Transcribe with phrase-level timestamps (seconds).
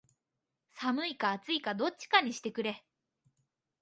[0.73, 2.83] 寒いか暑いかどっちかにしてくれ